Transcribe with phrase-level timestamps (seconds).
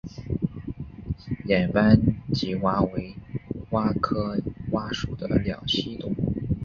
[1.45, 1.95] 眼斑
[2.33, 3.15] 棘蛙为
[3.69, 4.35] 蛙科
[4.71, 6.33] 蛙属的两栖动物。